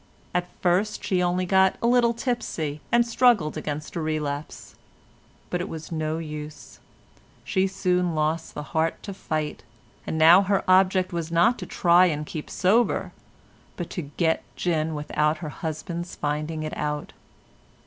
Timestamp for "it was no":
5.61-6.17